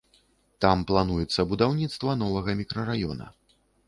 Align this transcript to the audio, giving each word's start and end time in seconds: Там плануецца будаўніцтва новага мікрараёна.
Там 0.63 0.77
плануецца 0.91 1.45
будаўніцтва 1.51 2.15
новага 2.21 2.57
мікрараёна. 2.63 3.29